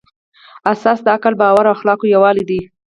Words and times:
اساس 0.71 0.99
د 1.03 1.07
عقل، 1.15 1.33
باور 1.41 1.65
او 1.67 1.73
اخلاقو 1.77 2.11
یووالی 2.13 2.43
دی. 2.49 2.61